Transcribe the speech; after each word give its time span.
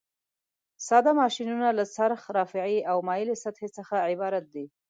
ساده 0.87 1.11
ماشینونه 1.21 1.67
له 1.77 1.85
څرخ، 1.95 2.21
رافعې 2.37 2.79
او 2.91 2.97
مایلې 3.07 3.35
سطحې 3.43 3.69
څخه 3.77 3.95
عبارت 4.09 4.45
دي. 4.53 4.65